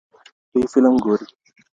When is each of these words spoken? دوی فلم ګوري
دوی 0.51 0.65
فلم 0.71 0.95
ګوري 1.03 1.25